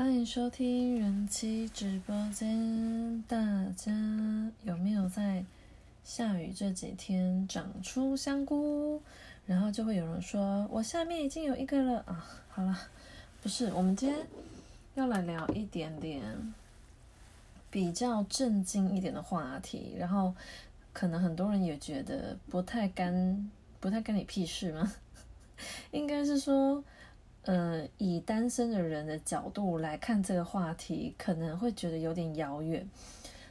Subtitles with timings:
[0.00, 3.22] 欢迎收听人气直播间。
[3.28, 3.36] 大
[3.76, 3.92] 家
[4.62, 5.44] 有没有在
[6.02, 9.02] 下雨这几天长出香菇？
[9.44, 12.26] 然后就会有人说我下面已经有一个了啊。
[12.48, 12.74] 好了，
[13.42, 14.26] 不是，我们今天
[14.94, 16.54] 要来聊一点点
[17.70, 19.94] 比较震惊一点的话题。
[19.98, 20.34] 然后
[20.94, 24.94] 可能很多人也觉得不太干，不太干你屁事吗？
[25.92, 26.82] 应该是说。
[27.42, 32.86] 呃，以单身的人的角度来看这个话题，可能会觉得有点遥远。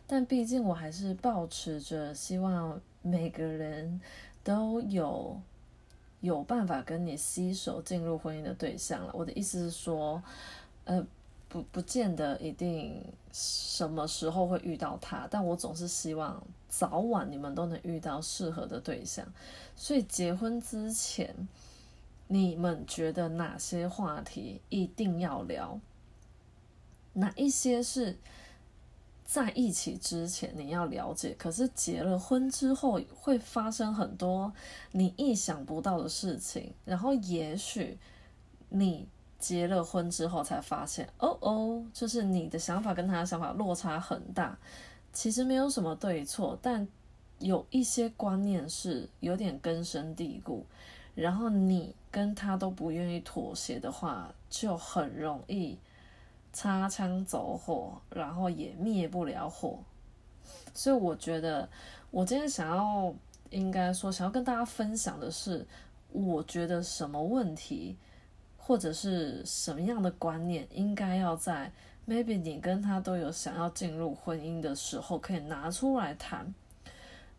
[0.05, 3.99] 但毕竟我还是保持着希望每个人
[4.43, 5.41] 都有
[6.21, 9.11] 有办法跟你携手进入婚姻的对象了。
[9.15, 10.21] 我的意思是说，
[10.85, 11.03] 呃，
[11.47, 19.25] 不不见得一定什么时候会遇到他，但我总是希望早晚你们都能遇到适合的对象。
[19.75, 21.35] 所以结婚之前。
[22.31, 25.79] 你们觉得哪些话题一定要聊？
[27.13, 28.15] 哪一些是
[29.25, 34.53] 在一起之前你要了解，可是结了婚之后会发生很多
[34.91, 37.97] 你意想不到的事情，然后也许
[38.69, 39.07] 你
[39.39, 44.55] 结了婚之后才发现，哦哦，就是你的想法跟他的想法落差很大。
[45.11, 46.87] 其实没有什么对错，但
[47.39, 50.63] 有一些观念是有点根深蒂固。
[51.19, 55.77] 然后你跟他都不愿意妥协的话，就很容易
[56.53, 59.79] 擦枪走火，然后也灭不了火。
[60.73, 61.67] 所以我觉得，
[62.09, 63.13] 我今天想要，
[63.49, 65.67] 应该说想要跟大家分享的是，
[66.11, 67.97] 我觉得什么问题，
[68.57, 71.71] 或者是什么样的观念，应该要在
[72.07, 76.53] maybe 你跟他都有想要进入婚姻的时候，可以拿出来谈。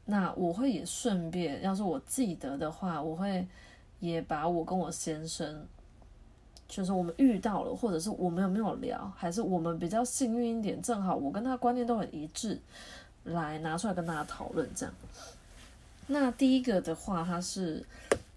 [0.04, 3.48] 那我会也顺便，要是我记得的话，我会。
[4.00, 5.66] 也把我跟我先生，
[6.66, 12.58] 就是我们遇到了，或者是我们有没有聊，还是我们比较幸运一点，正好我跟他观念都很一致，
[13.24, 14.94] 来拿出来跟大家讨论这样。
[16.06, 17.84] 那第一个的话，他是，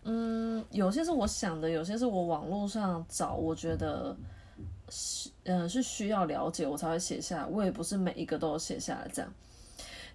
[0.04, 4.14] 嗯，有些是我想的，有些是我网络上找，我觉得
[4.90, 9.34] 是，嗯，是需要了解我才会写下来，我也不是每一个都有写下来这样。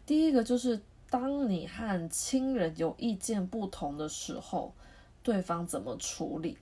[0.05, 4.75] 第一个就是，当你和亲人有意见不同的时候。
[5.29, 6.57] 对方怎么处理？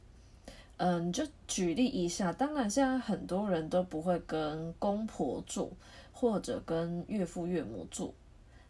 [0.78, 2.32] 嗯，就举例一下。
[2.32, 5.70] 当然，现在很多人都不会跟公婆住，
[6.12, 8.12] 或者跟岳父岳母住，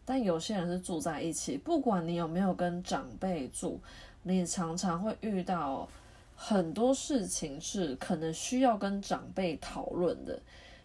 [0.05, 1.57] 但有些人是住在一起。
[1.57, 3.79] 不管你有没有跟长辈住，
[4.21, 5.89] 你常常会遇到
[6.35, 10.39] 很多事情是可能需要跟长辈讨论的，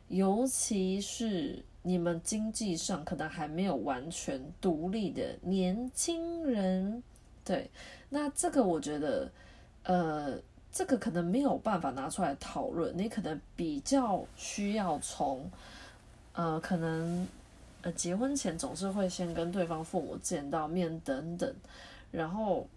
[0.09, 7.03] 尤其是你们经济上可能还没有完全独立的年轻人。
[7.45, 7.69] 对，
[8.15, 9.27] 那这个我觉得，
[9.85, 10.39] 呃，
[10.71, 12.93] 这个可能没有办法拿出来讨论。
[12.95, 15.51] 你可能比较需要从，
[16.35, 17.27] 呃，可能，
[17.81, 21.51] 呃，结婚前总是会先跟对方父母见到面等等。
[22.11, 22.69] 然后，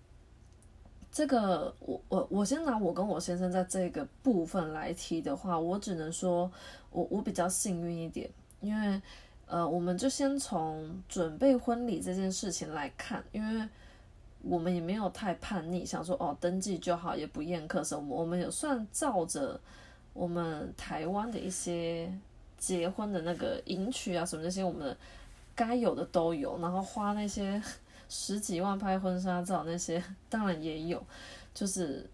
[1.11, 6.49] 这个我我我先拿我跟我先生在这个部分来提的话，我只能说
[6.91, 8.29] 我我比较幸运一点，
[8.61, 9.01] 因为，
[9.47, 13.67] 呃，我们就先从准备婚礼这件事情来看，因为。
[14.47, 18.15] 我们也没有太叛逆，想说哦登记就好，也不验课什么。
[18.15, 19.59] 我们有算照着
[20.13, 22.07] 我们台湾的一些
[22.55, 24.95] 结婚的那个迎娶啊什么那些，我们
[25.55, 26.59] 该有的都有。
[26.59, 27.59] 然后花那些
[28.07, 31.03] 十几万拍婚纱照那些，当然也有。
[31.51, 32.07] 就是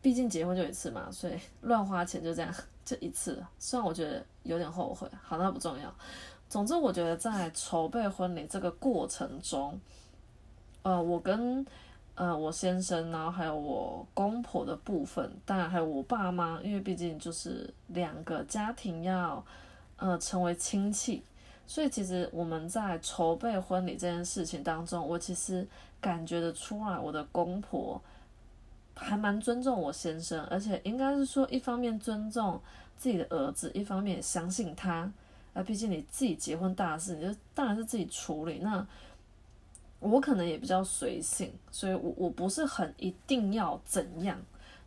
[0.00, 2.50] 毕竟结婚就一次嘛，所以乱花钱就这样
[2.86, 3.44] 就一次。
[3.58, 5.94] 虽然我觉得有点后悔，好那不重要。
[6.48, 9.78] 总之，我觉得在筹备婚礼这个过程中。
[10.84, 11.64] 呃，我跟
[12.14, 19.42] 呃我先生，然后还有我公婆的部分，当然还有我爸妈，因为毕竟就是两个家庭要
[19.96, 21.22] 呃成为亲戚，
[21.66, 25.66] 所以其实我们在筹备婚礼这件事情当中，我其实
[26.02, 27.98] 感觉得出来，我的公婆
[28.94, 32.60] 还蛮尊重我先生，而且应该是说一方面尊重
[32.94, 35.10] 自己的儿子，一方面也相信他，
[35.54, 38.86] 啊，毕竟你自己结婚大事，你就当然是自己处理那。
[40.04, 44.38] 我可能也比较随性，所以我我不是很一定要怎样，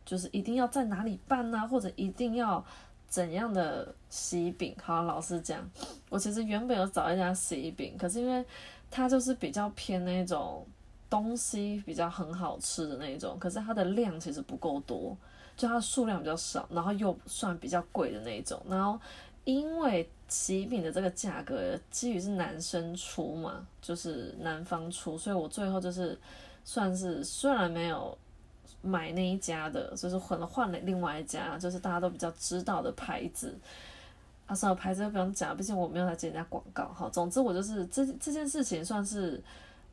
[0.06, 2.64] 就是一定要在哪里办呢，或者一定要
[3.08, 4.75] 怎样的喜饼。
[4.81, 5.68] 好，老实讲，
[6.10, 8.46] 我其实原本有找一家喜饼，可是因为
[8.92, 10.66] 它就是比较偏那种
[11.10, 15.18] 东西比较很好吃的那种，可是它的量其实不够多，
[15.56, 19.00] 就它数量比较少，然后又算比较贵的那种，然后。
[19.48, 26.18] 因为喜饼的这个价格基于是男生出嘛，就是男方出，所以我最后就是
[26.65, 28.18] 算是虽然没有
[28.81, 33.56] 买那一家的，就是可能换了另外一家，就是大家都比较知道的牌子。
[34.45, 37.09] 啊，算了，牌子就不用讲，毕竟我没有来接人家广告哈。
[37.09, 39.44] 总之，我就是这这件事情算是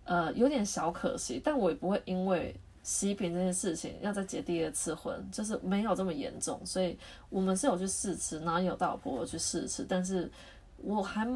[0.05, 2.55] 呃有点小可惜，但我也不会因为
[2.85, 6.65] 喜饼这件事情要再结第二次婚，就是没有这么严重。
[6.65, 6.97] 所以
[7.29, 10.31] 我们是有去试吃，然后有带我婆婆去试吃，但是
[10.77, 11.27] 我还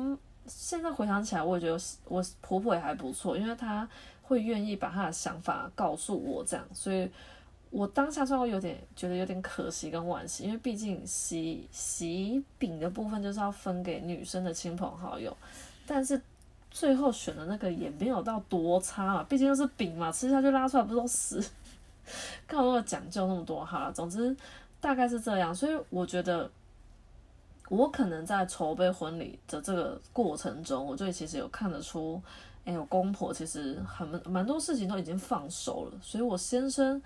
[0.46, 3.88] 现在回想起来，我也觉得我婆婆也还不错，因为她
[4.22, 7.10] 会愿意把她的想法告诉我这样，所以。
[7.70, 15.36] 我当下稍微有点觉得有点可惜跟惋惜，因为毕竟喜喜饼的部分就是要分给女生的亲朋好友，
[15.86, 16.18] 但是
[16.70, 21.40] 最后选的那个也没有到多差嘛，毕竟又是饼嘛，吃下去拉出来不都死？
[22.46, 23.90] 干嘛那么讲究那么多哈？
[23.94, 24.36] 总之
[24.80, 26.50] 大概是这样，所以我觉得
[27.68, 32.20] 我可能在筹备婚礼的这个过程中，我就其实有看得出，
[32.64, 37.00] 哎，我公婆其实很蛮多事情都已经放手了，所以我先生。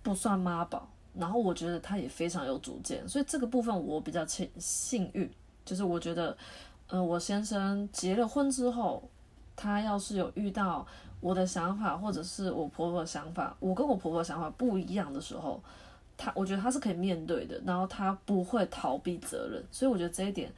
[0.00, 5.28] 不算妈宝，然后我觉得他也非常有主见，所以这个部分我比较幸幸运，
[5.66, 6.34] 就是我觉得，
[6.88, 9.02] 呃，我先生结了婚之后，
[9.54, 10.86] 他要是有遇到
[11.20, 15.60] 我的想法或者是我婆婆的想法，我跟我婆婆想法不一样的时候，
[16.16, 20.52] 他我觉得他是可以面对的，然后他不会逃避责任，所以我觉得这一点，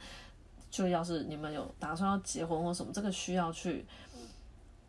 [0.69, 3.85] 就要是你们有打算要结婚或什么，这个需要去，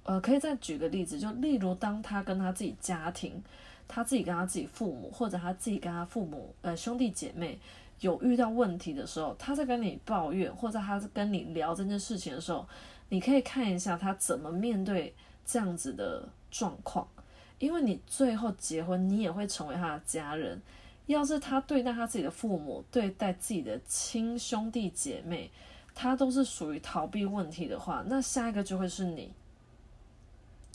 [0.05, 3.43] 呃，可以再举个例子，就例如当他跟他自己家庭。
[3.89, 7.59] 他自己跟他自己父母，或者他自己跟他父母，呃，兄弟姐妹
[8.03, 12.69] 有遇到问题的时候，他在跟你抱怨，或者他在跟你聊这件事情的时候，
[13.09, 15.15] 你可以看一下他怎么面对
[15.47, 17.09] 这样子的状况，
[17.59, 20.61] 因为你最后结婚，你也会成为他的家人。
[21.07, 25.51] 要是他对待他自己的父母，对待自己的亲兄弟姐妹，
[25.95, 29.33] 他都是属于逃避问题的话，那下一个就会是你。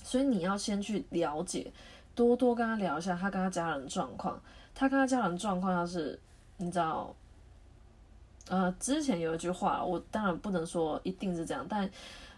[0.03, 1.71] 所以你要先去了解。
[2.13, 4.41] 多多跟他聊一下他跟他家人状况，
[4.73, 6.19] 他跟他家人状况要是
[6.57, 7.15] 你知道，
[8.49, 11.89] 呃，之前有一句话，我当然不能说一定是这样，但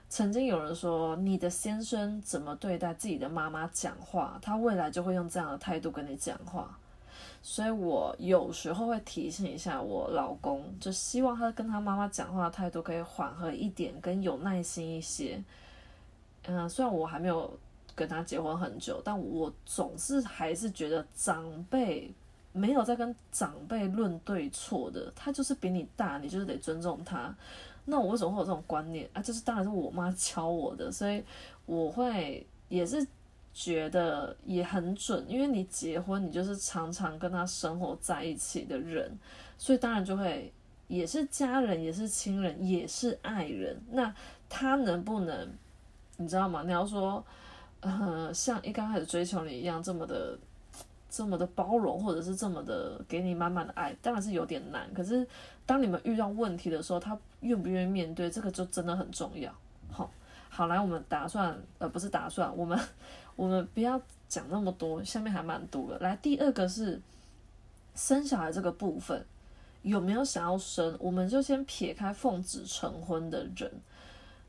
[0.10, 6.78] 曾经有人说，你的先生怎么对待自己的妈妈讲话，他未来就会用这样的态度跟你讲话。
[7.42, 15.44] 所以我有时候会提醒一下我老公，就希望他跟他妈妈讲话的态度可以缓和一点，跟有耐心一些。
[16.44, 17.58] 嗯，虽然我还没有。
[17.96, 22.10] 跟他结婚很久，但我总是还是觉得长辈
[22.60, 27.34] 没有在跟长辈论对错的，他就是比你大，你就是得尊重他。
[27.86, 29.22] 那我为什么会有这种观念啊？
[29.22, 31.24] 就是当然是我妈教我的，所以
[31.66, 33.08] 我会也是
[33.54, 39.18] 觉得也很准，因为你结婚，你就是常常跟他生活在一起的人，
[39.58, 40.52] 所以当然就会
[40.88, 43.82] 也是家人，也是亲人，也是爱人。
[43.92, 44.14] 那
[44.50, 45.50] 他能不能，
[46.18, 46.64] 你知道吗？
[46.66, 47.26] 你要说。
[47.82, 50.38] 呃，像一刚开始追求你一样这么的，
[51.10, 54.88] 这么的包容，或者是这么的给你满满的爱，当然是有点难。
[54.94, 55.28] 可是
[55.66, 59.54] 当你们遇到问题的时候，他愿不愿意面对，这个就真的很重要。
[59.92, 60.10] 好，
[60.50, 62.80] 好来，我们打算，呃，不是打算，我们
[63.36, 65.98] 我们不要讲那么多，下面还蛮多的。
[66.00, 67.02] 来，第二个是
[67.96, 69.26] 生小孩这个部分，
[69.82, 70.96] 有没有想要生？
[71.00, 73.72] 我们就先撇开奉子成婚的人。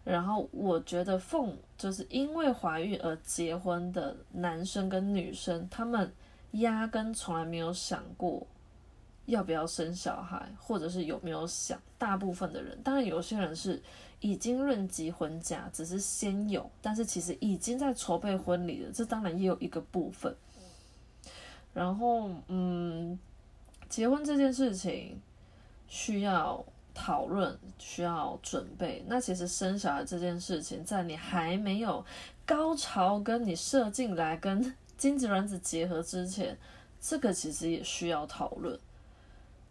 [0.03, 6.11] 然后我觉得凤就是因为怀孕而结婚的男生跟女生，他们
[6.53, 8.47] 压根从来没有想过
[9.27, 11.81] 要不要生小孩，或者是有没有想。
[11.99, 13.83] 大部分的人，当然有些人是
[14.21, 18.91] 已经论及婚嫁，只是先有，但是其实已经在筹备婚礼了。
[18.93, 20.35] 这当然也有一个部分。
[21.75, 23.19] 然后，嗯，
[23.89, 25.21] 结婚这件事情
[25.89, 26.65] 需要。
[26.93, 32.05] 讨论需要准备，那其实生小孩这件事情，在你还没有
[32.45, 36.55] 高潮跟你射进来跟精子卵子结合之前，
[37.01, 38.79] 这个其实也需要讨论。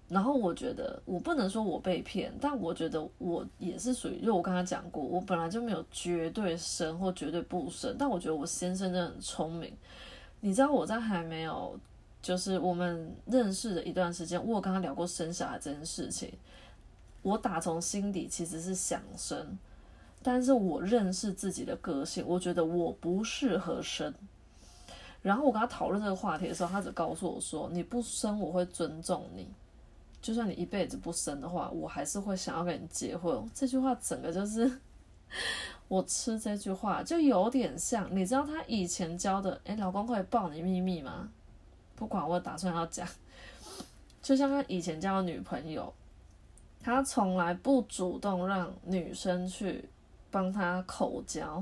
[0.08, 9.72] 然后我觉得我不能说我被骗，但我觉得我也是属于，因为我刚才讲过，我本来就没有绝对生或绝对不生，但我觉得我先生真的很聪明。
[10.40, 11.80] 你知道我在还没有
[12.24, 16.34] 就是我们认识的一段时间，我有跟他聊过生小孩这件事情。
[17.22, 19.60] 我打从心底其实是想生，
[20.24, 24.12] 但是我认识自己的个性，我觉得我不适合生。
[25.22, 29.44] 然后我跟他讨论这个话题的时候，他只告诉我说：“你不生，我会尊重你；
[30.22, 34.80] 就算你一辈子不生的话，我还是会想要跟你结婚。”这句话整个就是
[35.88, 41.30] 我吃这句话，就有点像你知道他以前教的：“哎，老公可以爆你秘密吗？”
[41.96, 43.08] 不管我打算要讲，
[44.22, 45.94] 就像他以前交的女朋友。
[46.82, 49.84] 他从来不主动让女生去
[50.32, 51.62] 帮他口交，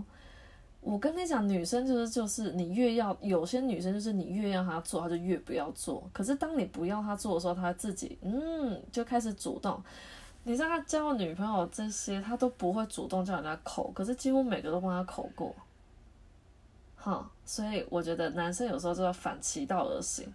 [0.89, 6.01] 我跟你讲，女生就是就是你越要，有些女生就是你越要她做，她就越不要做。
[6.13, 9.83] 可是当你不要她做的时候，她自己嗯就开始主动。
[10.43, 15.53] 你知道他交女朋友这些，他都不会主动叫人家口，可是几乎每个都帮他口过。
[16.95, 20.25] 哈，所以我觉得男生有时候就要反其道而行。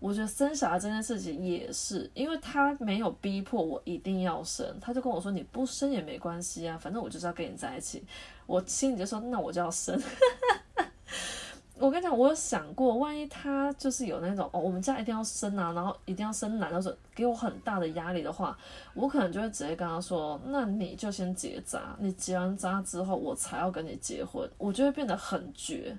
[0.00, 8.04] 我觉得生小孩这件事情也是，因为他没有逼迫我一定要生，他就跟我说你不生也没关系啊，反正我就是要跟你在一起。
[8.48, 10.00] 我心里就说那我就要生。
[11.78, 18.58] 我跟你讲，我有想过，万一他就是有那种哦，我们家一定要生啊，然后一定要生男的时候，给我很大的压力的话，
[18.94, 25.96] 我可能就会直接跟他说，那你就先结扎，你结完扎之后，我才要跟你结婚，我就会变得很绝。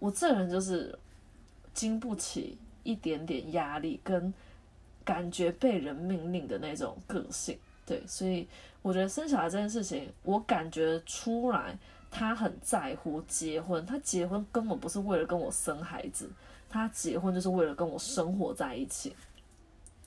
[0.00, 0.98] 我这人就是
[1.72, 4.34] 经不起一点点压力跟
[5.04, 7.56] 感觉被人命令的那种个性，
[7.88, 8.46] 对，所以
[8.82, 11.78] 我觉得生小孩这件事情，我感觉出来。
[12.10, 16.26] 他很在乎结婚，他结婚根本不是为了跟我生孩子，
[16.66, 19.14] 他结婚就是为了跟我生活在一起。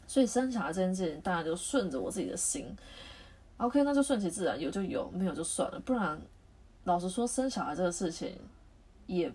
[0.07, 2.75] 所以生小孩这件事情，当然就顺着我自己的心。
[3.57, 5.79] OK，那就顺其自然，有就有，没有就算了。
[5.81, 6.19] 不然，
[6.85, 8.35] 老实说，生小孩这个事情，
[9.05, 9.31] 也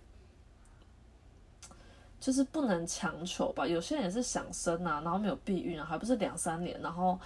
[2.19, 3.65] 就是不能强求吧。
[3.65, 7.17] 有些人也是想生啊，然后没有避孕啊，还不是两三年，然后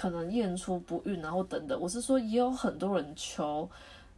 [0.00, 1.78] 可能验出不孕，然后等等。
[1.78, 3.68] 我是说，也有很多人求。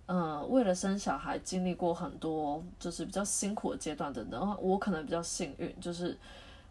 [0.07, 4.57] 嗯，为了生小孩，经历过很多就是比较辛苦的阶段等等。
[4.61, 6.17] 我可能比较幸运，就是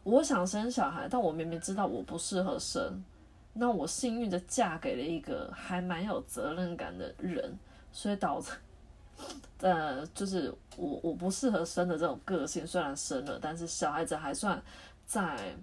[0.06, 3.03] 我想生小孩，但我明明知道我不适合生，
[3.51, 7.60] 那我幸运的嫁给了一个还蛮有责任感的人，
[7.91, 8.51] 所以导致
[9.60, 14.63] 呃，就是我我不适合生的这种个性，虽然生了，但是小孩子还算
[15.06, 15.53] 在。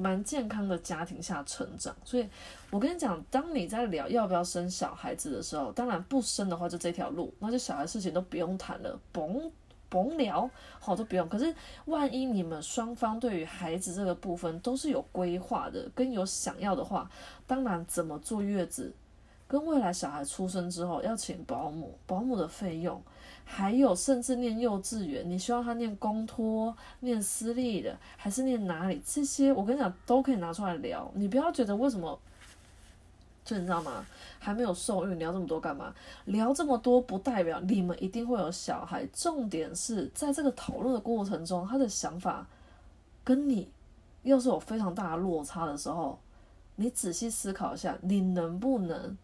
[0.00, 2.28] 蛮健康的家庭下成长，所以
[2.70, 9.50] 我跟你讲，当你在聊要不要生小孩子的时候，当然不生的话就这条路，那就小孩事情都不用谈了，甭
[9.88, 11.28] 甭聊，好都不用。
[11.28, 11.52] 可是
[11.86, 17.10] 万一你们双方对于孩子这个部分都是有规划的，跟有想要的话，
[17.46, 18.94] 当然怎么坐月子，
[19.48, 23.02] 跟未来小孩出生之后要请保姆，保姆的费用。
[23.50, 29.00] 还有，甚至念幼稚园，你希望他念公托、念私立的，还是念哪里？
[29.04, 31.10] 这些我跟你讲，都可以拿出来聊。
[31.14, 32.16] 你不要觉得为什么，
[33.44, 34.04] 就你知道吗？
[34.38, 35.92] 还没有受孕，聊这么多干嘛？
[36.26, 39.04] 聊这么多不代表你们一定会有小孩。
[39.14, 42.46] 重点是在这个讨论的过程中，他的想法
[43.24, 43.68] 跟你
[44.24, 46.18] 要是有非常大的落差的时候，
[46.76, 49.16] 你仔细思考一下，你能不能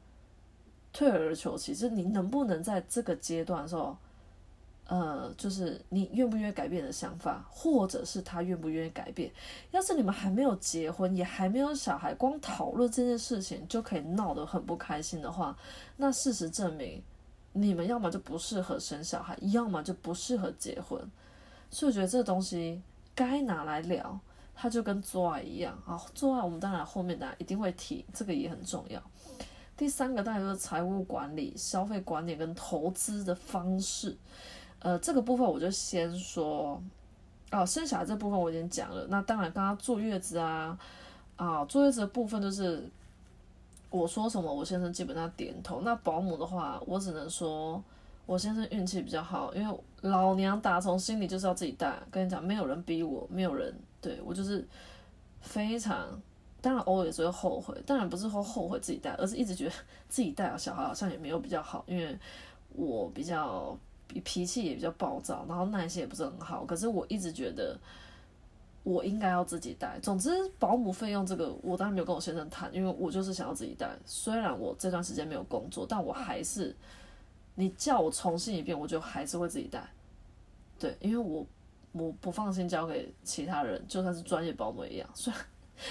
[0.95, 1.91] 退而求其次？
[1.91, 3.97] 你能不能在这个阶段的时候？
[4.87, 9.33] 呃，就是你愿不愿意改变的想法，或者是他愿不愿意改变。
[9.71, 15.57] 要是你们还没有结婚，也还没有小孩，光讨论这件事情就可以闹得很不开心的话，
[15.97, 17.03] 那事实证明，
[17.55, 21.01] 你们要么就不适合生小孩，要么就不适合结婚。
[21.71, 22.83] 所以我觉得这东西
[23.15, 24.21] 该拿来聊，
[24.55, 25.99] 它就跟做爱一样啊。
[26.15, 29.03] 做爱我们当然后面大家一定会提，这个也很重要。
[29.77, 34.17] 第三个大家就是财务管理、消费管理跟投资的方式。
[34.85, 36.79] 呃，这个部分我就先说，
[37.51, 39.07] 哦，生小孩这部分我已经讲了。
[39.09, 40.79] 那当然，刚刚坐月子啊，
[41.37, 42.87] 啊，坐月子的部分就是
[43.89, 45.81] 我说什么，我先生基本上点头。
[45.81, 47.83] 那保姆的话，我只能说
[48.27, 51.99] 我先生运气比较好，因为老娘打从心里就是要自己带。
[52.11, 54.63] 跟你讲，没有人逼我，没有人对我就是
[55.41, 56.07] 非常，
[56.61, 59.73] 当然偶尔也是会后悔，当然不是说后悔自己带，而是一直觉得
[60.11, 62.15] 自己带小孩好像也没有比较好，因为
[62.75, 63.75] 我比较。
[64.21, 66.65] 脾气也比较暴躁，然后耐心也不是很好。
[66.65, 67.79] 可是我一直觉得
[68.83, 69.99] 我应该要自己带。
[70.01, 73.91] 总之，保姆费用这个我当然没有跟我先生谈，因为我就是想要自己带。
[74.05, 76.75] 虽然我这段时间没有工作，但我还是
[77.55, 79.83] 你叫我重新一遍，我就还是会自己带。
[80.79, 81.47] 对，因为我
[81.93, 85.09] 我不放心交给其他人，就算是专业保姆一样。
[85.15, 85.43] 虽然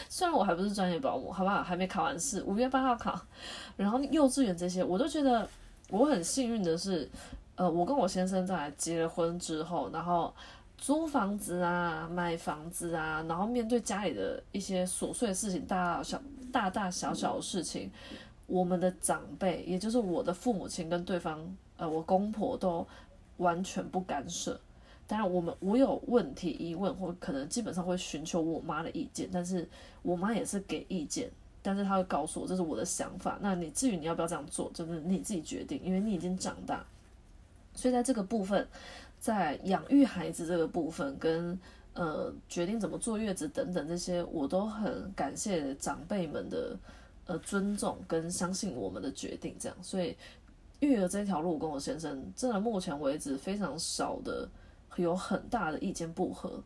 [0.07, 1.63] 虽然我还不是专业保姆，好不好？
[1.63, 3.19] 还没考完试，五月八号考。
[3.75, 5.49] 然后幼稚园这些，我都觉得
[5.89, 7.09] 我很幸运的是。
[7.55, 10.33] 呃，我跟我先生在结了婚之后，然后
[10.77, 17.91] 租房子啊、买房子啊，然后面对家里的一些琐碎的事情，大大小大大小小的事情，
[18.47, 21.39] 我们的长辈，也就是我的父母亲跟对方，
[21.77, 22.85] 呃，我公婆都
[23.37, 24.59] 完全不干涉。
[25.05, 29.69] 当然，我们我有问题疑问，或可能基本上会寻求我妈的意见，但是
[30.01, 31.29] 我妈也是给意见，
[31.61, 33.37] 但是她会告诉我这是我的想法。
[33.41, 36.83] 那你至于你要不要这样做，真的你自己决定，因为你已经长大。
[37.75, 38.67] 所以在这个部分，
[39.19, 41.57] 在养育孩子这个部分，跟
[41.93, 46.77] 呃决定怎么坐月子等等这些，我都很感谢长辈们的
[47.25, 49.55] 呃尊重跟相信我们的决定。
[49.59, 50.15] 这样，所以
[50.79, 54.47] 育儿这条路，跟我先生真的目前为止非常少的
[54.97, 56.61] 有很大的意见不合。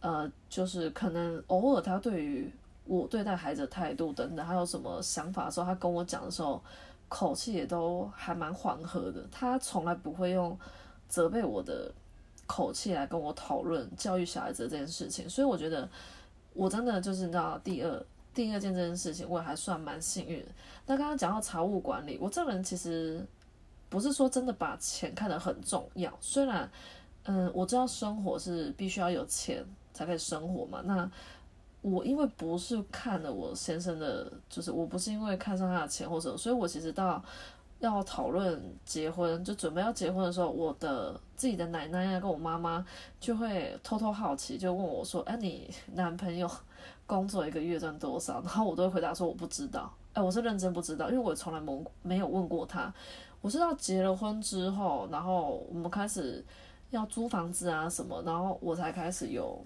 [0.00, 2.52] 呃，就是可能偶尔他对于
[2.84, 6.62] 我对待孩子的态度等等，还有什么想法的时候，他跟我讲的时候，
[7.08, 9.26] 口气也都还蛮缓和的。
[9.30, 10.58] 他从来不会用
[11.08, 11.92] 责备我的
[12.46, 15.28] 口气来跟我讨论教育小孩子这件事情。
[15.28, 15.88] 所以我觉得
[16.52, 20.44] 我真的就是那第二第二件这件事情，我也还算蛮幸运。
[20.86, 23.26] 那刚刚讲到财务管理，我这个人其实
[23.88, 26.70] 不是说真的把钱看得很重要，虽然
[27.24, 29.64] 嗯，我知道生活是必须要有钱。
[29.94, 30.82] 才可以生活嘛？
[30.84, 31.08] 那
[31.84, 37.22] 我因为不是看了我先生的，就是我不是因为看上他的钱或者，所以我其实到
[37.80, 42.82] 要讨论结婚，就准备要结婚的时候，我的自己的奶奶呀跟我妈妈
[43.20, 46.50] 就会偷偷好奇，就问我说：“哎，你男朋友
[47.06, 52.90] 工作一个月赚多少？”然后我都会回答说：“我不知道。”哎，我是认真不知道，因为我从来没没有问过他。
[53.42, 56.42] 我是到结了婚之后，然后我们开始
[56.88, 59.62] 要租房子啊什么，然后我才开始有。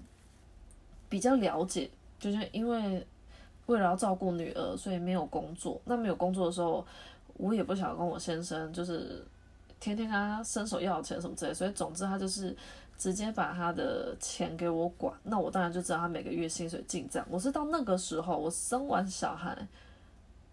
[1.11, 3.07] 比较了解，就是因为
[3.67, 5.81] 为了要照顾女儿，所以没有工作。
[5.85, 6.85] 那没有工作的时候，
[7.35, 9.25] 我也不想跟我先生就是
[9.79, 11.55] 天天跟他伸手要钱什么之类。
[11.55, 12.57] 所以总之，他就是
[12.97, 15.15] 直接把他的钱给我管。
[15.23, 17.25] 那我当然就知道他每个月薪水进账。
[17.31, 19.57] 我是到那个时候，我生完小孩，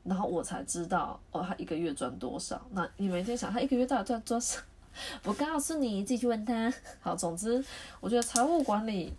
[0.03, 2.61] 然后我才知道哦，他一个月赚多少。
[2.71, 4.59] 那你每天想他一个月到底赚多少？
[5.25, 6.71] 我告诉你，自己去问他。
[7.01, 7.63] 好，总之，
[7.99, 9.13] 我觉得财务管理。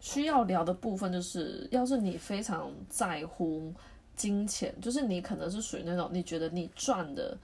[0.00, 3.72] 需要聊的部分就是，要是你非常在乎
[4.14, 7.36] 金钱，就是你可能是属于那种你觉得你赚的，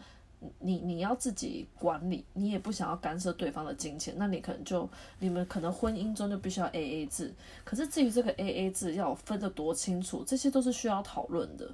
[0.61, 7.33] 你你要自己管理，你也不想要干涉对方的金钱，那你可能就你们可能婚姻中就必须要 A A 制。
[7.65, 11.71] 可是至于这个 A A 制要分得多清楚，这些都是需要讨论的。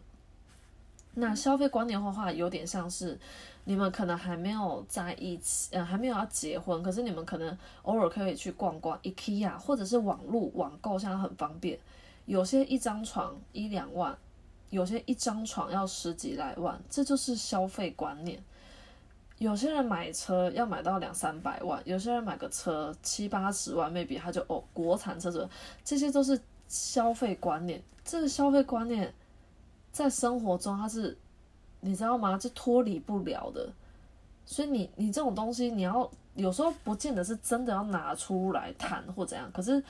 [1.14, 3.18] 那消费观念的话，有点像是。
[3.68, 11.78] 你们可能还没有在一起，呃，还没有要结婚，可是你们可能偶尔可以去逛逛 IKEA，或者是网络网购，现在很方便。
[12.24, 14.16] 有些一张床一两万，
[14.70, 18.42] 有些一张床要十几来万，这就是消费观念。
[19.36, 25.46] 有些人买车要买到两三百万，有些人买个车七八十万，maybe 他就哦，国产车子，
[25.84, 27.82] 这些都是消费观念。
[28.02, 29.12] 这个消费观念
[29.92, 31.18] 在生活中它是。
[31.80, 32.36] 你知道吗？
[32.36, 33.70] 这脱离不了的，
[34.44, 39.50] 所以你你这种东西，你要有时候不见得是真的要拿出来谈或怎样。
[39.52, 39.82] 可是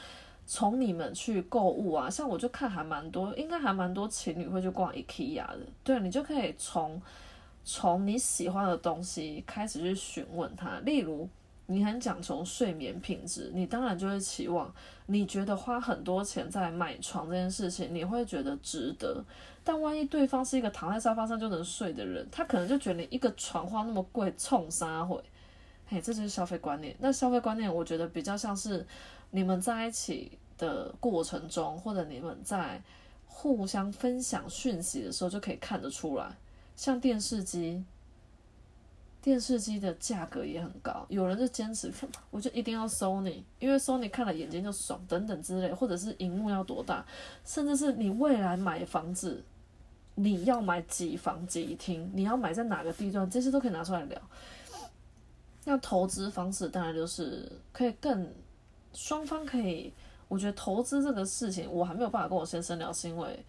[0.47, 5.61] 从你们去购物啊，像我就看还蛮多，应该还蛮多情侣会去逛 IKEA 的。
[5.83, 7.01] 对，你就可以从
[7.65, 11.29] 从你喜欢的东西开始去询问他，例如。
[11.71, 14.73] 你很讲求睡眠品质，你当然就会期望，
[15.05, 19.23] 你觉得花很多钱在买床这件事情，你会觉得值得。
[19.69, 25.23] 但万一对方是一个躺在沙发上就能睡的人，他可能就觉得你一个床花那么贵，冲啥会？
[25.87, 26.97] 嘿，这就是消费观念。
[27.01, 28.87] 那消费观念，我觉得比较像是
[29.31, 32.83] 你们在一起的过程中，或者你们在
[33.27, 36.35] 互相分享讯息的时候，就可以看得出来，
[36.75, 37.85] 像电视机。
[39.21, 41.93] 电视机的价格也很高，有人就坚持，
[42.31, 47.05] 我就一定要 Sony，因为 Sony 看了眼睛就爽，等等之类，或者是荧幕要多大，
[47.45, 49.45] 甚至是你未来买房子，
[50.19, 54.21] 你要买几房几厅，你要买在哪个地段，这些都可以拿出来聊。
[55.65, 58.29] 那投资方式当然就是可以更
[58.93, 59.93] 双方可以，
[60.27, 63.45] 我觉得投资这个事情，我还没有办法跟我先生聊，是因为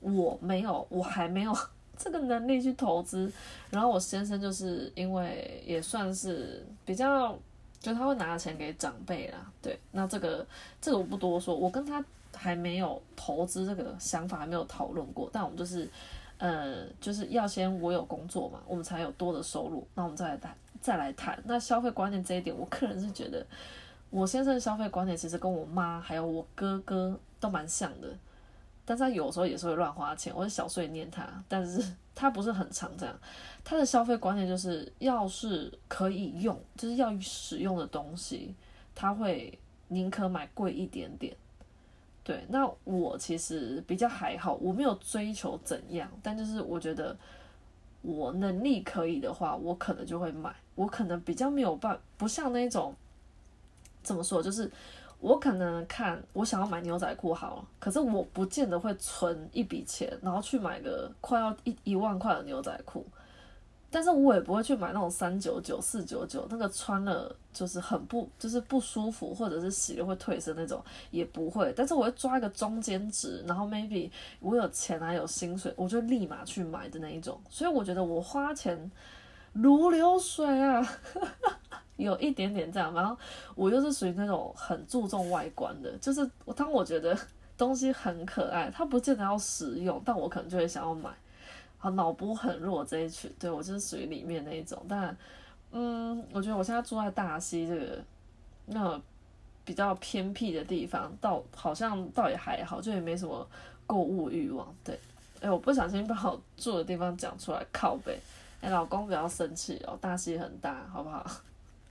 [0.00, 1.56] 我没有，我还没有。
[2.00, 3.30] 这个能力去投资，
[3.70, 7.36] 然后我先生就是因为也算是比较，
[7.80, 10.46] 就他会拿钱给长辈啦，对，那这个
[10.80, 12.02] 这个我不多说，我跟他
[12.34, 15.88] 还没有投资这个想法还没有讨论过，但我们就是，
[16.38, 23.44] 呃，就是要先我有工作嘛，我们才有多的收入，那我们再来谈再来谈，那消费观念这一点，我个人是觉得，
[24.10, 28.08] 我先生的消费观念其实跟我妈还有我哥哥都蛮像的。
[28.84, 33.14] 但是他有时候也是会乱花钱，我是小碎念他，但是他不是很常这样。
[33.62, 38.54] 他的消费观念就是，要是可以用，就是要使用的东西，
[38.94, 41.36] 他会宁可买贵一点点。
[42.28, 47.16] 对，那我其实比较还好，我没有追求怎样，但就是我觉得
[48.02, 50.54] 我能力可以的话，我可能就会买。
[50.74, 52.94] 我可能比较没有办，不像那种
[54.02, 54.70] 怎么说，就是。
[55.20, 63.04] 我可能看我想要买牛仔裤好了，可是我不见得会存一笔钱，然后去买个快要一一万块的牛仔裤，
[63.90, 71.72] 但是我也不会去买那种三九九、四九九，那个穿了就是很不就是不舒服，或者是洗了会褪色那种，也不会。
[71.74, 77.40] 但是我会抓一个中间值，然后 maybe 我有钱啊有薪水，我就立马去买的那一种。
[77.48, 78.90] 所以我觉得我花钱
[79.54, 80.86] 如流水啊，
[81.96, 82.92] 有一点点这样。
[82.92, 83.16] 然后
[83.54, 87.18] 我又是属于那种很注重外观的，就是当我觉得
[87.56, 91.10] 东西很可爱，它不见得要实用，但我可能就会想要买。
[91.78, 94.84] 好，脑波很弱这一群，对我就是属于里面那一种。
[94.88, 95.16] 但
[95.70, 97.98] 嗯，我觉得我现在住在大溪这个
[98.66, 99.00] 那
[99.64, 103.46] 比较偏僻的地方，倒好像倒也还好，就也没什么
[103.86, 104.74] 购物欲望。
[104.82, 104.98] 对，
[105.40, 108.18] 哎，我不小心把我住的地方讲出来，靠背。
[108.60, 111.24] 哎，老公不要生气哦，大溪很大，好不好？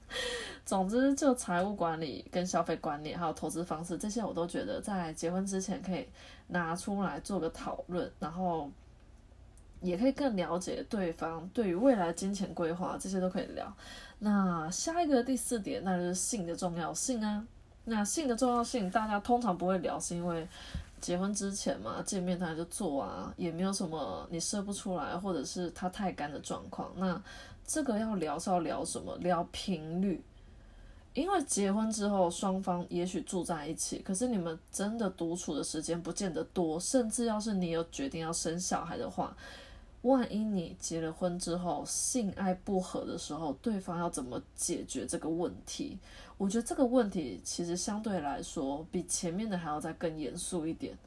[0.65, 6.05] 总之，就财务管理、跟消费观念，还有投资方式这些，我都觉得在结婚之前可以
[6.47, 8.69] 拿出来做个讨论，然后
[9.81, 13.71] 也可以更了解对方对于未来金钱规划，这些都可以聊。
[14.19, 17.45] 那下一个第四点，那就是性的重要性啊。
[17.85, 20.47] 那性的重要性，大家通常不会聊，是因为。
[20.99, 26.91] 结婚之前嘛，见面他就做啊，也没有什么你射不出来，或者是他太干的状况。
[26.95, 27.21] 那
[27.67, 29.15] 这个要聊是要聊什么？
[29.17, 30.19] 聊频率，
[31.13, 39.37] 因为结婚之后双方也许住在一起，可是你们真的独处的时间不见得多，甚至要是你有决定要生小孩的话。
[40.07, 45.99] 万一你结了婚之后性爱不和的时候，对方要怎么解决这个问题？
[46.37, 50.97] 我觉得这个问题其实相对来说比前面的还要再更严肃一点，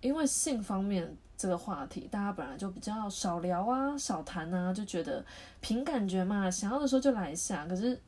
[0.00, 5.24] 因为性方面这个话题大家本来就比较少聊啊、少谈啊，就觉得
[5.60, 7.66] 凭感觉嘛，想要的时候就来一下。
[7.66, 7.98] 可是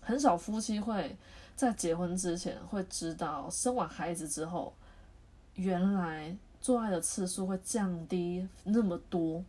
[0.00, 1.16] 很少夫妻会
[1.56, 4.72] 在结婚之前会知道，生完孩子之后
[5.54, 6.36] 原来。
[6.60, 9.44] 做爱的次数会降低那么多，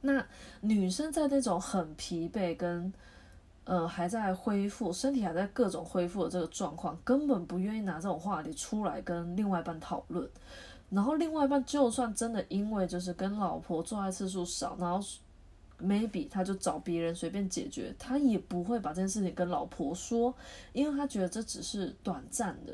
[0.00, 0.24] 那
[0.60, 2.92] 女生在那种很疲惫跟
[3.64, 10.28] 呃还在恢复，身体还在各种恢复的这个状况，根本不愿意拿这种话题出来跟另外一半讨论。
[10.90, 15.06] 然后另外一半就算真的因为就是跟老婆做爱次数少，然后
[15.80, 20.34] maybe 他就找别人随便解决，他也不会把这件事情跟老婆说，
[20.72, 22.72] 因为他觉得这只是短暂的，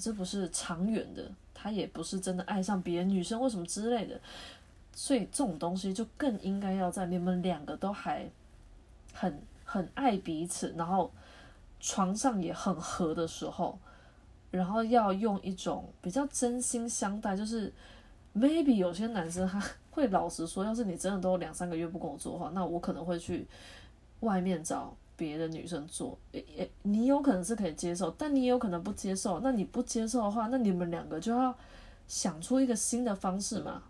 [0.00, 1.30] 这不是长远的。
[1.62, 4.18] 他也不是真的爱上别人女生，为什么之类的，
[4.94, 8.26] 所以这种东西就更应该要在你们两个都还
[9.12, 11.12] 很很爱彼此，然后
[11.78, 13.78] 床上也很合的时候，
[14.50, 17.70] 然后要用一种比较真心相待，就是
[18.34, 23.46] maybe 有些男生他会老实说，要是你真的都两三个月不跟我做的话，那我可能会去
[24.20, 24.96] 外面找。
[25.20, 29.38] 别的女生做，也也，你有可能是可以接受，但你也有可能不接受。
[29.40, 31.54] 那你不接受的话，那你们两个就要
[32.08, 33.82] 想出一个新的方式嘛，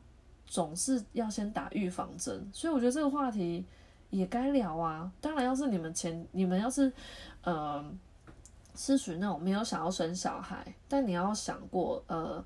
[0.45, 2.51] 总是要先打预防针。
[2.53, 3.65] 所以我觉得这个话题
[4.11, 5.09] 也该聊啊。
[5.21, 6.93] 当然，要是你们前你们要是
[7.45, 7.85] 呃
[8.75, 12.45] 是属于那种没有想要生小孩，但你要想过，呃，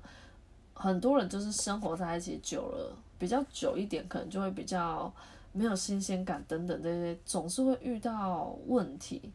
[0.75, 5.11] 很多人就是生活在一起久了，比较久一点，可能就会比较。
[5.57, 9.31] 没有新鲜感等等这些，总是会遇到问题。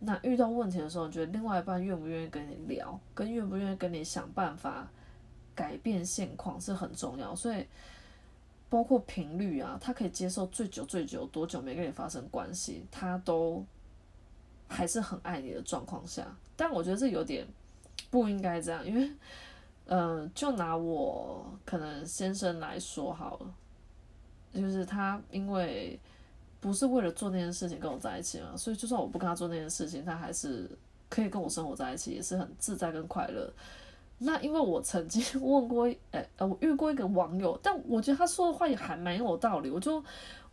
[0.00, 4.88] 那遇到问题的时候，你觉得另外一半愿不愿意跟你聊，跟愿不愿意跟你想办法
[5.54, 7.32] 改变现况是很重要。
[7.36, 7.64] 所以，
[8.68, 13.64] 包括频率啊，他可以接受最久最久多久没跟你发生关系，他都
[14.66, 16.26] 还是很爱你的状况下。
[16.56, 17.46] 但我觉得这有点
[18.10, 19.08] 不应该这样，因为，
[19.86, 23.54] 嗯，就拿我可能先生来说好了。
[24.60, 25.98] 就是他，因为
[26.60, 30.68] 不是为了做那件事情跟我在一起嘛，所以就算我不跟他做那件事情，他还是
[31.08, 33.52] 可以跟我生活在一起，也是很自在跟快乐。
[34.18, 39.68] 那因为我曾经 问过，诶，呃，我遇过一个网友，但我觉得他说的话也还蛮有道理。
[39.68, 39.96] 我就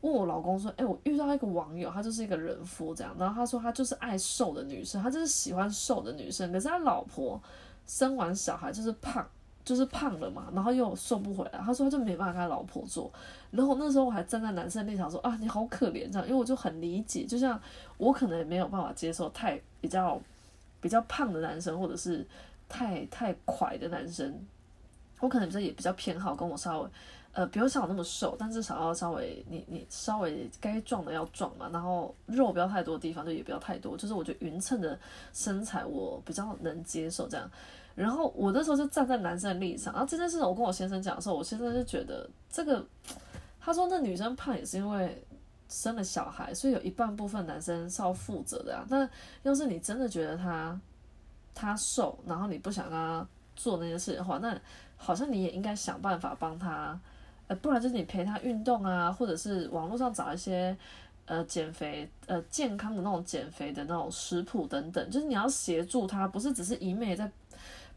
[0.01, 7.39] 问我老公说，诶，我遇到一个网友，他就是一个人夫这样，然后他说他就是爱瘦的女生，他就是喜欢瘦的女生，可是他老婆
[7.85, 9.27] 生完小孩就是胖。
[9.63, 11.59] 就是胖了嘛，然后又瘦不回来。
[11.59, 13.11] 他说他就没办法跟他老婆做。
[13.51, 17.59] 然后那时候我还站在男生立场说啊，你好可怜这样，因为我就很理解，就像
[17.97, 20.19] 我可能也没有办法接受太比较
[20.81, 22.25] 比较胖的男生，或者是
[22.67, 24.33] 太太快的男生。
[25.19, 26.89] 我可能这也比较偏好跟我稍微
[27.33, 34.97] 呃，不用像我那么瘦，但至少要稍微你你稍微该壮的要壮嘛，然后肉不要太多的地方就也不要太多，就是我觉得匀称的
[35.33, 37.49] 身材我比较能接受这样。
[37.99, 42.81] 然后我那时候就站在男生的立场，然后这件事我跟我先生讲的时候，我先生就觉得这个，
[43.59, 45.21] 他说那女生胖也是因为
[45.67, 48.85] 生了小孩，所以有一半部分男生是要负责的啊。
[48.87, 49.05] 那
[49.43, 50.79] 要是你真的觉得他
[51.53, 54.57] 他瘦，然后你不想跟他做那件事的话，那
[54.95, 56.97] 好像你也应该想办法帮他，
[57.47, 60.73] 呃，不然就是你陪他运动啊，或者是网络上找一些
[61.25, 67.29] 呃减肥呃健康的那种减肥的那种食谱等等，就是你要协助他，不是只是一昧在。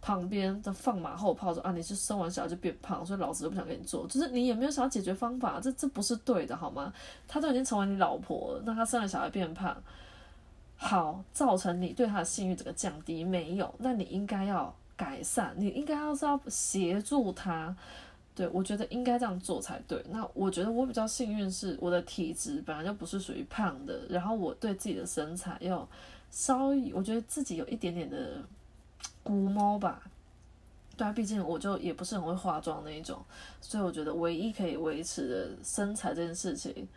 [0.03, 4.05] 旁边的放马后炮说啊，你是生完小孩就变胖，所以老子都不想跟你做。
[4.09, 5.61] 就是你有没有想要解决方法？
[5.61, 6.93] 这这不是对的，好吗？
[7.29, 9.81] 他都已经成为你老婆了，那他生了小孩变胖，
[10.77, 13.73] 好造成你对他的信誉整个降低没有？
[13.79, 17.75] 那你应该要改善，你应该要是要协助他。
[18.35, 20.05] 对我觉得应该这样做才对。
[20.11, 25.87] 那我觉得我比较幸运是我的体质本来就不是属于胖的，然后我对自己的身材又
[26.33, 28.43] 稍微，我觉得自己有一点点的。
[29.23, 30.03] 估猫吧，
[30.97, 33.25] 对啊，毕竟我就也不是很会化妆那一种，
[33.61, 36.89] 所以我觉得唯一可以维持的身材这件事情，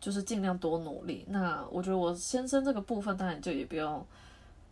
[0.00, 1.24] 就是尽量多努力。
[1.28, 4.04] 那我觉得我先生这个部分当然就也不用，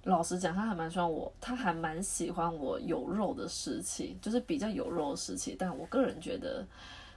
[0.02, 5.54] 老实讲，他还蛮喜欢我，他还蛮喜欢我有肉的时期，就是比较有肉的时期。
[5.56, 6.66] 但我个人觉得，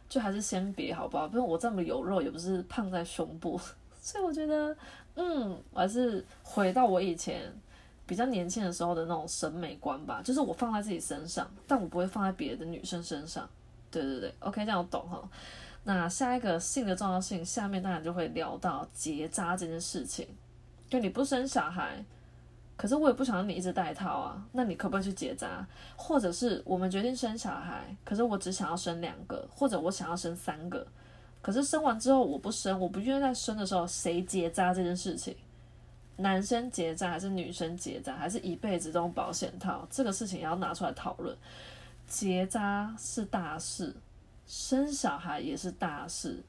[0.08, 1.28] 就还是先别好不好？
[1.28, 3.60] 不用我这么有肉，也不是胖在胸部，
[4.00, 4.78] 所以我觉得，
[5.16, 7.52] 嗯，我还是回到我以前。
[8.13, 13.49] 比较年轻的时候的那种审美观吧，就是我放在自己身上，但我不会放在别的女生身上。
[13.89, 15.28] 对对对，OK，这样我懂哈。
[15.84, 20.28] 那下一个性的重要性，下面当然就会聊到结扎这件事情。
[20.88, 22.06] 就你不生小孩，
[22.78, 25.65] 可是我也不想让你一直戴套啊，那你可不可以去结扎？
[25.95, 30.86] 或者是我们决定生小孩，可是我只想要生两个，或者我想要生三个，
[31.41, 35.36] 可是生完之后我不生，我不愿意在生的时候谁结扎这件事情？
[36.17, 39.88] 男生结扎还是女生结扎，还是一辈子都用保险套？
[39.89, 41.36] 这个事情要拿出来讨论。
[42.08, 43.95] 结扎是大事，
[44.45, 46.43] 生小孩也是大事。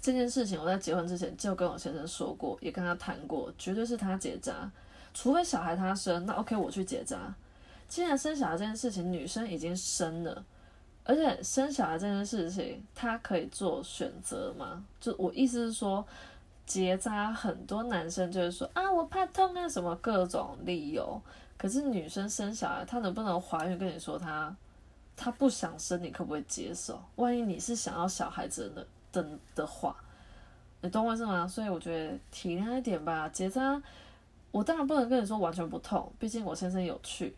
[0.00, 4.70] 这件事情我在结婚之前就跟我先生说过，也跟他谈过，绝对是他结扎，
[5.12, 7.34] 除非小孩他生，那 OK 我去结扎。
[7.86, 10.42] 既然生小孩这件事情女生已经生了，
[11.04, 14.82] 而且生小孩这件事情她可以做选择吗？
[14.98, 16.02] 就我意思是说。
[16.70, 21.20] 结扎很多男生就是说啊，我怕痛啊，什么各种理由。
[21.58, 23.76] 可是女生生小孩，她能不能怀孕？
[23.76, 24.54] 跟你说她，
[25.16, 27.02] 她不想生，你可不可以接受？
[27.16, 29.96] 万一你是想要小孩子的的的话，
[30.80, 31.44] 你懂我意思吗？
[31.48, 33.28] 所以我觉得体谅一点吧。
[33.30, 33.82] 结扎，
[34.52, 37.34] 我当然不能跟你说完全不痛，毕竟我先生有去，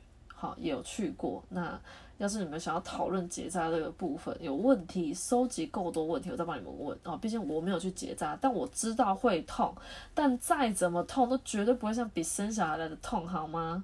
[0.48, 1.42] 好也有去过。
[1.48, 1.80] 那。
[2.18, 7.16] 要是你们想要讨论结扎这个部分有问题，收集够多问题，我再帮你们问啊。
[7.16, 9.74] 毕竟我没有去结扎，但我知道会痛，
[10.14, 13.82] 但再怎么痛都绝对不会像比生小孩来的痛，好吗？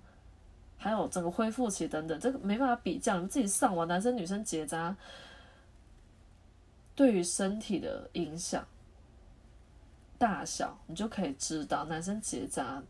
[0.76, 4.94] 还有整个恢复期等等，这个没办法比较，你们自己上网，男生女生结扎
[6.94, 8.64] 对于身体的影响
[10.16, 12.80] 大小，你就可以知道，男生结扎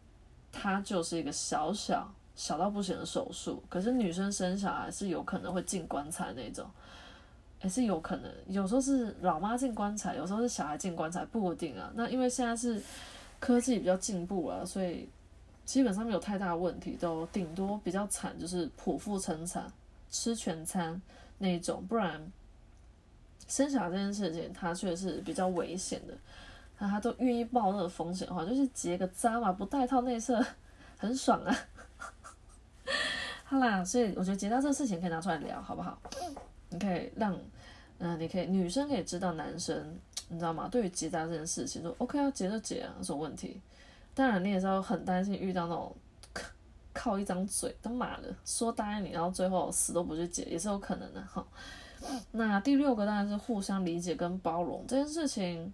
[0.52, 2.12] 它就是一个小小。
[2.38, 6.64] 小到不行的手术，可是女生生小孩是有可能会进棺材那种，
[7.62, 8.32] 也是有可能。
[8.46, 11.90] 有时候是老妈进棺材，有时候是小孩进棺材，不一定啊。
[11.96, 12.80] 那因为现在是
[13.40, 15.08] 科技比较进步了，所以
[15.64, 19.66] 基本上没有太大问题，都顶多比较惨就是剖腹生产，
[20.08, 21.02] 吃全餐
[21.38, 21.84] 那种。
[21.88, 22.24] 不然
[23.48, 26.14] 生小孩这件事情，它却是比较危险的。
[26.78, 30.40] 那他都愿意冒那个风险的话，就是结个扎嘛，不带套内射
[30.96, 31.52] 很爽啊。
[33.50, 35.98] 好啦，所以我觉得结扎这个事情可以拿出来聊，好不好？
[36.68, 37.34] 你可以让，
[37.96, 40.68] 嗯，你可以女生可以知道男生，你知道吗？
[40.70, 43.58] 对于结扎这件事情，说 OK 要结就结啊，有什么问题？
[44.14, 45.96] 当然你也是要很担心遇到那种
[46.92, 51.42] 靠一张嘴，他妈的说答应你，然后最后死都不去结，也是有可能的哈。
[52.32, 55.72] 那第六个当然是互相理解跟包容这件事情。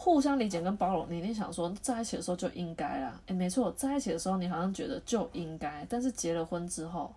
[0.00, 3.20] 互相理解跟包容，你一定想说在一起的时候就应该啦。
[3.26, 7.12] 诶，没错，在一起的时候你好像觉得就应该，但是结了婚之后，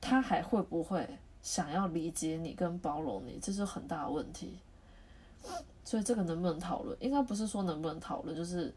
[0.00, 1.08] 他还会不会
[1.40, 4.58] 想要理解你跟包容你，这是很大的问题。
[5.84, 6.98] 所以这个能不能讨论？
[6.98, 8.74] 应该不是说能不能讨论，就是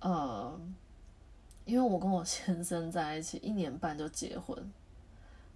[0.00, 0.60] 呃，
[1.64, 4.54] 因为我跟我先生在一起一年半就结婚，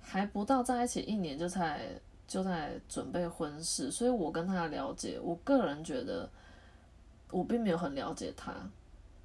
[0.00, 1.82] 还不到在一起一年就才
[2.26, 6.26] 就在准备婚事，所以我跟他了解，我个人觉得。
[7.30, 8.52] 我并没有很了解他，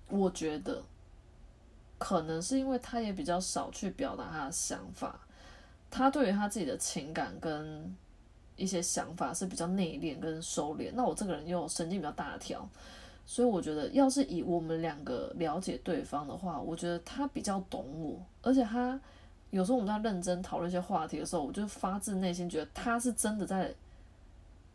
[0.09, 0.83] 我觉得
[1.97, 5.19] 可能是因为他也比较少去表达他的想法，
[5.89, 7.95] 他对于他自己的情感跟
[8.55, 10.91] 一些想法是比较内敛跟收敛。
[10.93, 12.67] 那我这个人又神经比较大条，
[13.25, 18.99] 所以我觉得要是以我们两个了解对方的话，我觉得他比较懂我，而且他
[19.49, 23.73] 有时候我们在认真讨论一些话题的时候，我就发自内心觉得他是真的在。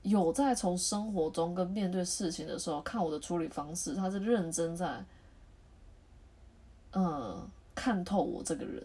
[0.03, 5.05] 有在从生活中跟面对事情的时候看我的处理方式，他是认真在，
[6.93, 8.85] 嗯，看透我这个人。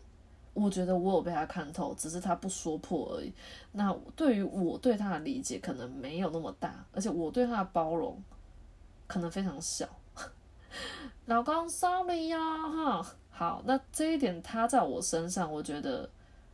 [0.53, 3.33] 我觉得我有被他看透，只是他不说破而已。
[3.73, 8.17] 那对于我对他的理解可能没有那么大，而且我对他的包容
[9.05, 9.85] 可能非常小。
[11.27, 16.09] 老公，sorry 呀，哈，好，那这一点他在我身上，我觉得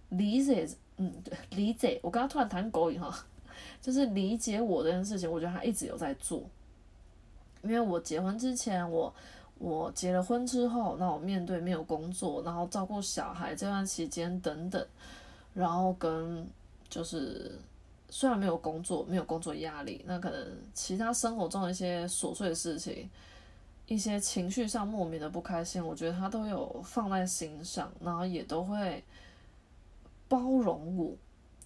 [0.09, 1.99] 理解，嗯，对，理解。
[2.01, 3.15] 我刚刚突然谈狗语哈，
[3.81, 6.43] 就是理解我这件事情，我觉得他一直有在做。
[7.63, 9.13] 因为我结婚之前，我
[9.57, 14.85] 我结了婚之后，那我面对没有工作，然后照顾小孩这段期间等等，
[15.53, 16.47] 然后跟
[16.87, 17.59] 就是
[18.09, 23.09] 虽然没有工作，没有工作压力，那可能其他生活中的一些琐碎的事情。
[23.87, 29.03] 一些情绪上莫名的不开心，我觉得他都有放在心上，然后也都会
[30.29, 31.13] 包容我，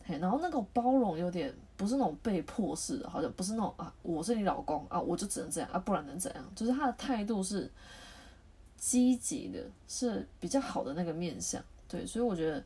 [0.06, 6.52] 嘿，然后那个包容有点不是那种被迫式的，好像不是那种啊，我是你老公啊，我就只能这样啊，不然能怎样？
[6.56, 7.70] 就是他的态度是
[8.78, 12.64] 积极的，是比较好的那个面相，对，所以我觉得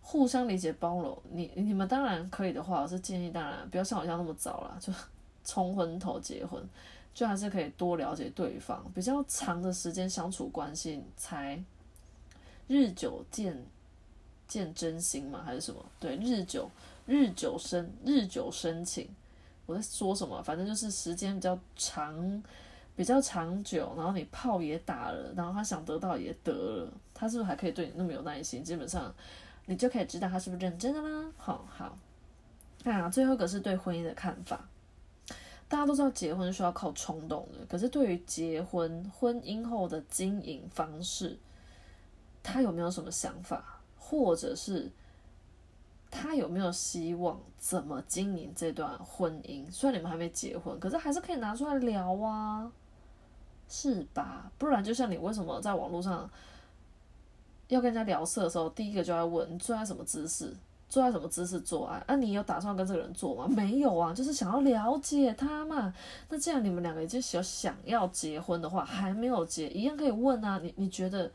[0.00, 4.92] 互相理解包容，你你们当然可以的话，我是建议当然不要像我一样那么早了，就
[5.44, 6.62] 冲昏头结婚。
[7.12, 11.62] 就还是可以多了解对方，比较长的时间相处关系才
[12.66, 13.56] 日久见
[14.46, 15.84] 见真心嘛，还是什么？
[15.98, 16.70] 对，日久
[17.06, 19.08] 日久生日久生情。
[19.66, 20.42] 我在说什么？
[20.42, 22.42] 反正就是时间比较长，
[22.94, 28.62] 比较长久，然后你炮也打了，然后他想得到也得了，他是不是还可以对你那么有耐心？
[28.62, 29.12] 基本上
[29.66, 31.32] 你就可以知道他是不是认真的啦。
[31.38, 31.98] 好好，
[32.82, 34.68] 那最后一个是对婚姻的看法。
[35.66, 41.38] 大家都知道结婚需要靠冲动的，可是对于结婚婚姻后的经营方式，
[42.42, 43.73] 他有没有什么想法，
[44.14, 44.88] 或者是
[46.10, 49.68] 他有没有希望怎么经营这段婚姻？
[49.68, 52.70] 虽然你们还没结婚，可是还是可以拿出来聊啊，
[53.68, 54.48] 是吧？
[54.56, 56.30] 不然就像你为什么在网络上
[57.66, 60.54] 要跟人家聊色的时候，第一个就要问你坐在什么姿势？
[60.88, 61.98] 做在什么姿势做爱？
[62.06, 63.48] 啊，你有打算跟这个人做吗？
[63.48, 65.92] 没有啊，就是想要了解他嘛。
[66.28, 70.60] 那既然你们两个已经想想要结婚的话，还没有结，一样可以问啊。
[70.62, 71.28] 你你觉得？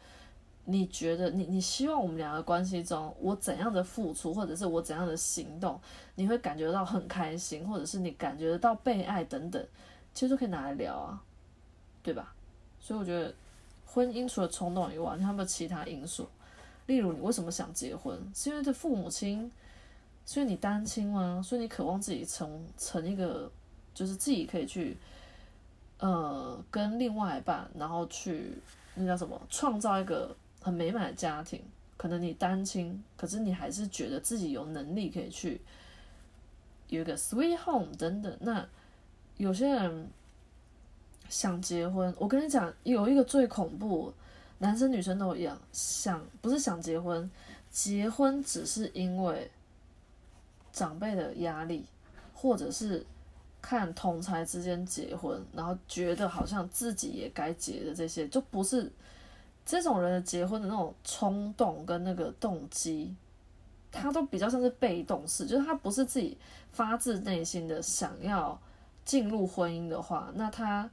[0.72, 1.30] 你觉得？
[1.32, 5.80] 你你希望我们两个关系中，我怎样的付出，或者是我怎样的行动，
[6.16, 9.68] 你会感觉到很开心，或者是你感觉得到被爱等等，
[10.14, 11.22] 其实都可以拿来聊啊，
[12.04, 12.34] 对吧？
[12.80, 13.34] 所以我觉得，
[13.86, 16.28] 婚姻除了冲动以外，你有没有其他因素？
[16.86, 18.18] 例如，你为什么想结婚？
[18.34, 19.52] 是因为这父母亲，
[20.26, 21.42] 所以你单亲吗？
[21.44, 23.52] 所以你渴望自己成成一个，
[23.94, 24.98] 就是自己可以去，
[26.00, 28.54] 呃，跟另外一半，然后去
[28.96, 31.62] 那叫什么，创造一个很美满的家庭。
[31.98, 35.60] 可能你单亲，可是你还是觉得自己有能力可以去
[36.88, 38.38] 有一个 sweet home 等等。
[38.42, 38.66] 那
[39.38, 40.08] 有些人
[41.28, 44.14] 想结婚，我跟你讲，有一个最恐怖。
[44.62, 47.32] 男生女生都一样，想不是想结婚，
[47.72, 49.50] 结婚只是因为
[50.74, 51.86] 长辈的压力，
[52.34, 53.06] 或者是
[53.62, 58.92] 看同才之间结婚，然后觉得好像自己也该结的这些，就不是
[59.70, 63.16] 这种人的结婚的那种冲动跟那个动机，
[63.92, 66.36] 他都比较像是被动式，就是他不是自己
[66.72, 68.60] 发自内心的想要
[69.06, 70.90] 进入婚姻的话，那他。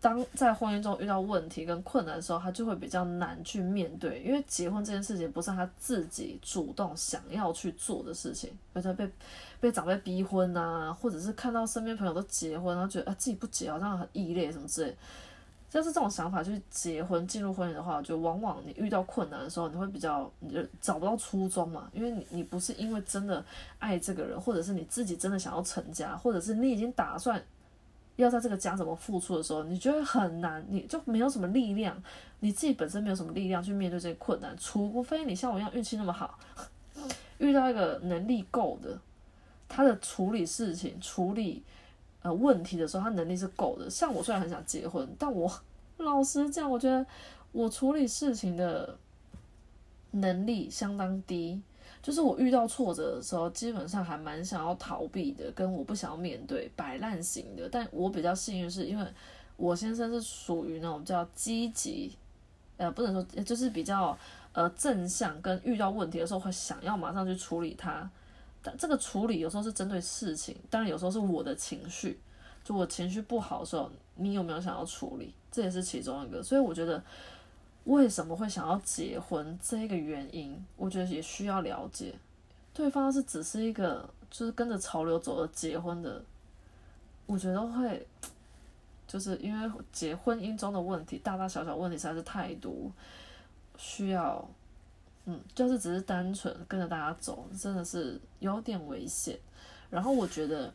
[0.00, 9.10] 当在婚姻中遇到问题跟困难的时候，他就会比较难去面对，因为结婚这件事情不是他自己主动想要去做的事情，而他被
[9.60, 14.94] 被长辈逼婚啊，或者是看到身边朋友都结婚，然后觉得啊自己不结好像很异类什么之类，
[15.74, 23.44] 就是这种想法就是结婚进入婚姻的话，就往往你遇到困难的时候，你会比较你就找不到初衷嘛，因为你你不是因为真的
[23.80, 27.42] 爱这个人，或者是你自己真的想要成家，或者是你已经打算。
[28.14, 32.00] 要在这个家怎么付出的时候，你觉得很难，你就没有什么力量，
[32.38, 36.38] 你自己本身没有什么力量去面对这些困难，除非你像我一样运气那么好，
[37.38, 38.96] 遇到一个能力够的，
[39.68, 41.64] 他的处理事情、处理
[42.24, 43.88] 呃问题的时候，他能力是够的。
[43.90, 45.52] 像我虽然很想结婚，但我
[45.98, 47.04] 老实讲，我觉得
[47.52, 48.96] 我处理事情的
[50.12, 51.60] 能力相当低。
[52.02, 57.68] 就是我遇到挫折的时候，基本上还蛮想要逃避的，跟我不想要面对摆烂型的。
[57.68, 59.06] 但我比较幸运，是因为
[59.56, 62.16] 我先生是属于那种比较积极，
[62.78, 64.16] 呃，不能说就是比较
[64.52, 68.10] 呃正向，跟遇到问题的时候会想要马上去处理它。
[68.64, 72.18] 但这个处理有时候是针对事情，当然有时候是我的情绪，
[72.64, 75.32] 就我情绪不好的时候，你有没有想要处理？
[75.52, 76.42] 这也是其中一个。
[76.42, 77.00] 所以我觉得。
[77.84, 79.58] 为什么会想要结婚？
[79.62, 82.14] 这个原因，我觉得也需要了解。
[82.72, 86.24] 对方是只是一个就是跟着潮流走的结婚的，
[87.26, 88.06] 我觉得会，
[89.06, 92.90] 就是因为结婚姻中的问题，大大小小问题实在是太多，
[93.76, 94.48] 需要，
[95.26, 99.38] 嗯，就是只是单纯跟着大家走，真的是有点危险。
[99.90, 100.72] 然后我觉得，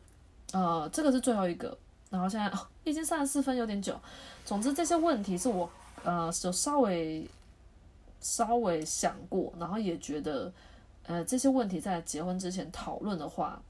[0.52, 1.76] 呃，这个是最后一个。
[2.10, 2.52] 然后现在
[2.84, 3.98] 已经三十四分，有点久。
[4.44, 5.70] 总之这些问题是我。
[6.02, 7.28] 呃，就稍微
[8.22, 10.50] 稍微想过，然后也觉得，
[11.02, 13.60] 呃，这些问题在结婚之前讨论的话，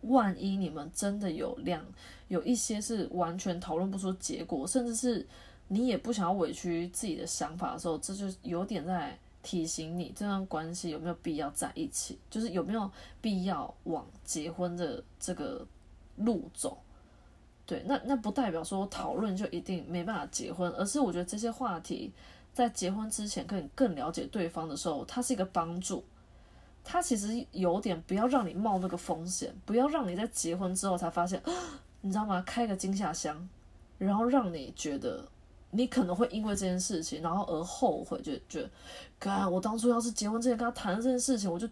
[0.00, 1.80] 万一你们真的有两
[2.26, 5.24] 有一些是完全讨论不出结果，甚至是
[5.68, 12.90] 你也不想要委屈自己的想法的时候，这就有点在提醒你这段关系有没有必要在一起，就是有没有
[13.20, 15.64] 必要往结婚的这个
[16.16, 16.76] 路走。
[17.66, 22.12] 对，那那不代表说讨论就一定没办法结婚，而是我觉得这些话题
[22.52, 26.04] 在结婚之前可以更了解对方的时候，它是一个帮助。
[26.86, 31.42] 它其实有点不要让你冒那个风险，不要让你在结婚之后才发现，
[32.02, 32.42] 你知道吗？
[32.42, 33.48] 开个惊吓箱，
[33.96, 35.26] 然后让你觉得
[35.70, 38.68] 你可能会因为这件事情，然后而后悔，就觉，
[39.32, 41.68] 干我当初要是结婚之前跟他谈这件事情，我就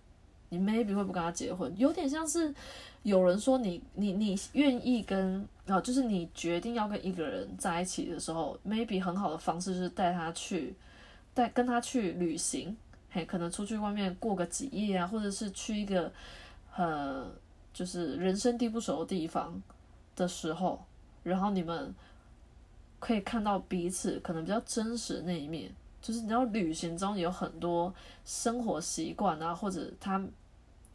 [0.49, 2.55] 你 maybe 会不跟他结婚，有点像是
[3.03, 5.47] 有人说你你你愿意跟。
[5.65, 10.75] 啊，就是你决定要跟一个人在一起的时候，maybe 很好的方式就是带他去，
[11.33, 12.77] 带跟他去旅行，
[13.09, 16.13] 嘿，可能出去外面过个几夜啊，或者是去一个，
[16.75, 17.31] 呃，
[17.73, 19.63] 就是人生地不熟的地方
[20.17, 20.85] 的时候，
[21.23, 21.95] 然后你们
[22.99, 25.73] 可以看到彼此可能比较真实的那一面，
[26.03, 27.95] 就是你知道旅行中有很多
[28.27, 30.23] 生活习惯啊，或者他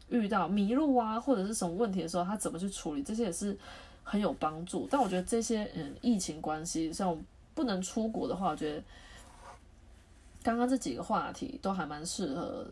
[0.09, 3.57] 遇到迷路啊，或者是什么问题的时候，他怎么去处理，这些也是。
[4.09, 7.21] 很有帮助，但我觉得这些嗯，疫情关系，像
[7.53, 8.81] 不能出国的话，我觉得
[10.41, 12.65] 刚刚这几个话题都还蛮适合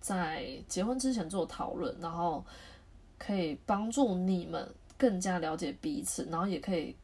[0.00, 2.44] 在结婚之前做讨论，然后
[3.18, 6.94] 可以帮助你们更加了解彼此，然后也可以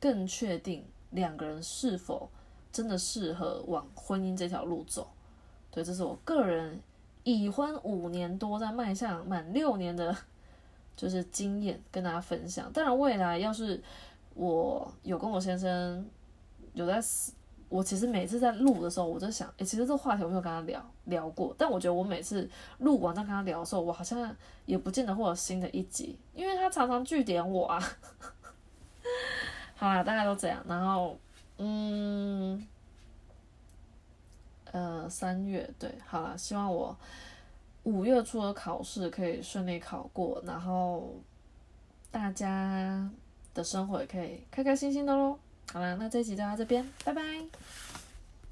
[0.00, 2.28] 更确定两个人是否
[2.72, 5.08] 真的适合往婚姻这条路走。
[5.70, 6.80] 对，这是我个人
[7.24, 10.16] 已婚五年多，在迈向满六年的。
[10.98, 12.68] 就是经验跟大家分享。
[12.72, 13.80] 当然，未来要是
[14.34, 16.04] 我有跟我先生
[16.72, 17.00] 有在，
[17.68, 21.54] 我其实每次在录的时候，我就想，诶，其实这个话题我没有跟他聊聊过。
[21.56, 24.34] 但我觉得我每次录完再跟他聊的时候，我好像
[24.66, 27.80] 也不见得会有新的一集，因为他常常据点我啊。
[29.76, 30.60] 好啦，大概都这样。
[30.66, 31.16] 然后，
[31.58, 32.66] 嗯，
[34.72, 36.96] 呃，三月对，好了，希望我。
[37.84, 41.14] 五月初的考试可以顺利考过，然后
[42.10, 43.08] 大家
[43.54, 45.38] 的生活也可以开开心心的喽。
[45.72, 47.22] 好了，那这一集就到这边，拜拜。